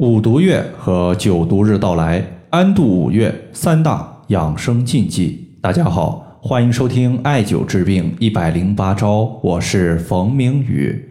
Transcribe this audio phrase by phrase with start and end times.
[0.00, 5.50] 五毒月和九毒日到来，安度五月三大养生禁忌。
[5.60, 11.06] 大家好，欢迎收听艾灸治病一百零八招，我是冯明宇。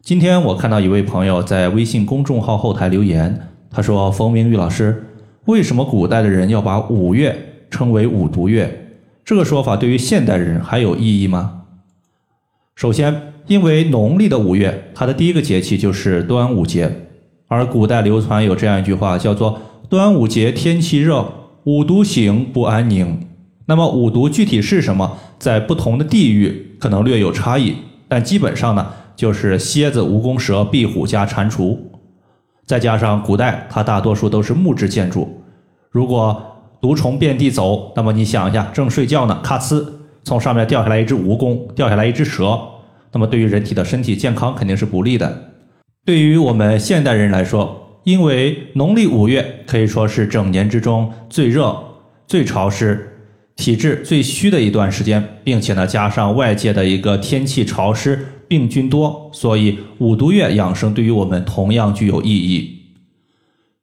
[0.00, 3.38] 今天我看到一位朋友在微信公众号后台留言，
[3.70, 5.04] 他说：“冯明宇老师，
[5.44, 8.96] 为什么古代的人要把五月称为五毒月？
[9.26, 11.64] 这个说法对于现代人还有意义吗？”
[12.76, 17.02] 首先，因为农历的五月，它的第一个节气就是端午节。
[17.48, 21.24] 而古代流传有这样一句话，叫做“端午节天气热，
[21.64, 23.26] 五毒醒不安宁”。
[23.66, 25.18] 那么五毒具体是什么？
[25.38, 27.74] 在不同的地域可能略有差异，
[28.08, 31.76] 但基本上呢，就是蝎子、蜈蚣、蛇、壁虎加蟾蜍。
[32.64, 35.42] 再加上古代它大多数都是木质建筑，
[35.90, 36.42] 如果
[36.80, 39.84] 毒虫遍地走，那么你想一下，正睡觉呢，咔呲，
[40.24, 42.58] 从上面掉下来一只蜈蚣，掉下来一只蛇，
[43.12, 45.52] 那么对于人体的身体健康肯定是不利的。
[46.06, 51.76] 对于我们现代人来说，因为农历五月可以说是整年之中最热、
[52.28, 53.18] 最潮湿、
[53.56, 62.82] 体质最虚的一段时间，并且呢，加上外界的一个天气潮湿、病菌多，所以五毒月养生对于我们同样具有意义。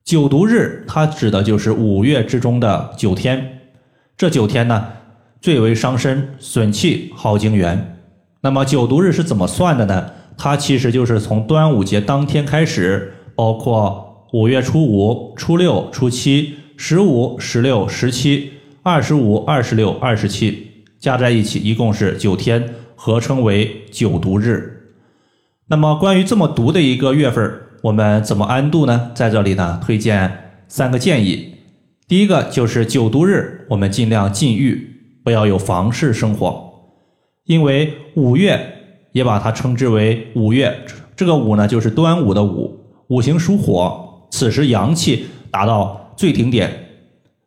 [0.05, 3.59] 九毒日，它指的就是五月之中的九天，
[4.15, 4.87] 这九天呢，
[5.41, 7.97] 最为伤身、损气、耗精元。
[8.39, 10.09] 那么九毒日是怎么算的呢？
[10.43, 24.97] 它其实就是从端午节当天开始，包括五月初五、初六、初七、十五、十六、十七、二十五、二十六、二十七，加在一起一共是九天，合称为九毒日。
[25.67, 27.49] 那么关于这么毒的一个月份，
[27.83, 29.11] 我们怎么安度呢？
[29.15, 31.55] 在这里呢，推荐三个建议。
[32.05, 34.89] 第一个就是九毒日，我们尽量禁欲，
[35.23, 36.89] 不要有房事生活，
[37.45, 38.82] 因为五月。
[39.13, 46.87] 也把它称之为五月，这个五呢就是端午的午，五行属火，此时阳气达到最顶点，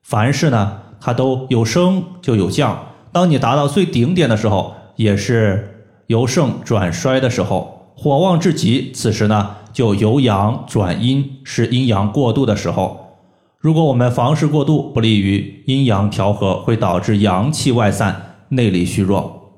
[0.03, 13.19] 凡事呢它都有升就有降，当你达到最顶点的时候，也是由盛转衰的时候，火旺至极，此时呢就由阳转阴，是阴阳过渡的时候，
[13.59, 19.51] 如果我们房事过度，不利于阴阳调和，会导致阳气外散，内里虚弱。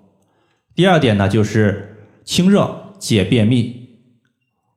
[0.74, 1.87] 第二点呢就是。
[2.28, 3.88] 清热解便秘，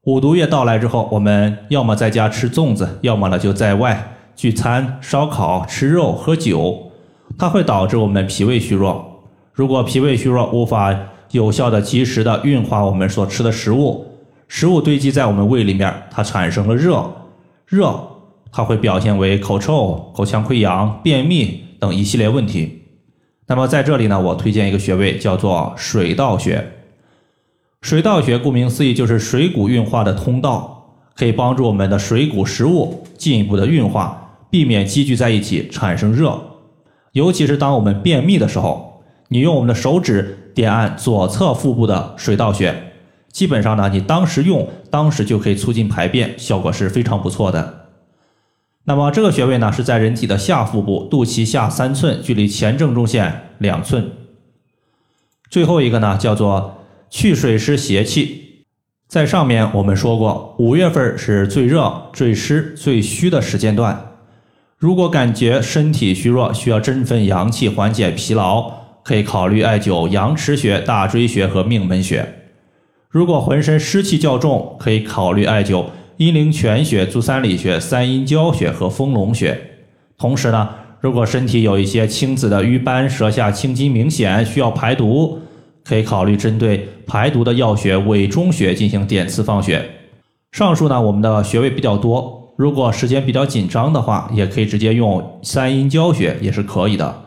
[0.04, 6.94] 五毒月到来之后，我们要么在家吃粽子，要么呢就在外聚餐、烧烤、吃肉、喝酒，
[7.38, 9.22] 它会导致我们脾胃虚弱。
[9.52, 10.98] 如果脾胃虚弱，无法
[11.32, 14.08] 有效的、及时的运化我们所吃的食物，
[14.48, 17.06] 食物堆积在我们胃里面，它产生了热，
[17.66, 18.02] 热
[18.50, 22.84] 它会表现为口臭、口腔溃疡、便秘等一系列问题。
[23.48, 26.66] 那么在这里呢，我推荐一个穴位，叫做水道穴。
[27.82, 36.40] 水道穴顾名思义就是水谷运化的通道，可以帮助我们的水谷食物进一步的运化，避免积聚在一起产生热。
[37.14, 42.94] 尤其是当我们便秘的时候，你用我们的手指点按左侧腹部的水道穴，
[43.32, 47.88] 基本上呢，你当时用，当时就可以促进排便，效果是非常不错的。
[48.84, 54.12] 那么这个穴位呢，是在人体的下腹部，肚脐下三寸，距离前正中线两寸。
[55.50, 56.78] 最后一个呢，叫做。
[57.12, 58.64] 去水湿邪气，
[59.06, 64.14] 在上面我们说过，五月份是最热、最湿、最虚的时间段。
[64.78, 68.72] 如果感觉身体虚弱，需要振奋阳气、缓解疲劳，
[69.04, 72.26] 可以考虑艾灸阳池穴、大椎穴和命门穴。
[73.10, 79.60] 如果浑身湿气较重，可以考虑艾灸阴陵泉穴、足三里穴、三阴交穴和丰隆穴。
[80.18, 80.70] 同时呢，
[81.02, 85.42] 如果身体有一些青紫的瘀斑，舌下青筋明显，需要排毒。
[85.84, 89.90] 可以考虑针对排毒的药穴委中穴进行点刺放血。
[90.52, 97.24] 上述呢，我们的穴位比较多，如果时间比较紧张的话，也可以直接用三阴交穴也是可以的。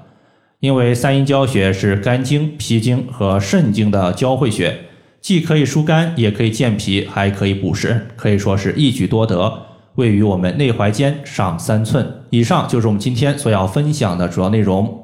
[0.60, 4.78] 因为三阴交穴是肝经、脾经和肾经的交汇穴，
[5.20, 9.52] 既可以疏肝，也可以健脾，还可以补肾，可以说是一举多得。
[9.96, 12.06] 位于我们内踝尖上三寸。
[12.30, 15.03] 以上就是我们今天所要分享的主要内容。